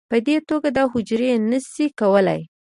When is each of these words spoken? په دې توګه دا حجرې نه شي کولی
په 0.09 0.17
دې 0.27 0.37
توګه 0.49 0.69
دا 0.77 0.83
حجرې 0.91 1.31
نه 1.49 1.59
شي 1.71 1.87
کولی 1.99 2.41